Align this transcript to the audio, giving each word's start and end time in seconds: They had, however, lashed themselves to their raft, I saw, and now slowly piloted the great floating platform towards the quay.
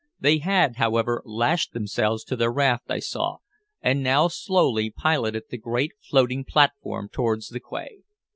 They 0.19 0.39
had, 0.39 0.77
however, 0.77 1.21
lashed 1.25 1.73
themselves 1.73 2.23
to 2.23 2.35
their 2.35 2.51
raft, 2.51 2.89
I 2.89 2.97
saw, 2.97 3.37
and 3.81 4.01
now 4.01 4.29
slowly 4.29 4.89
piloted 4.89 5.43
the 5.51 5.59
great 5.59 5.91
floating 6.01 6.43
platform 6.43 7.07
towards 7.07 7.49
the 7.49 7.59
quay. 7.59 7.99